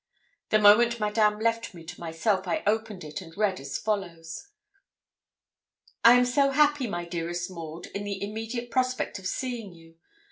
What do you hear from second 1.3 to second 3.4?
left me to myself, I opened it and